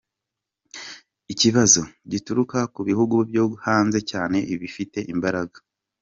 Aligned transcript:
Ikibazo 1.33 1.81
gituruka 2.11 2.57
ku 2.73 2.81
bihugu 2.87 3.15
byo 3.29 3.45
hanze 3.65 3.99
cyane 4.11 4.37
ibifite 4.53 4.99
imbaraga. 5.13 5.57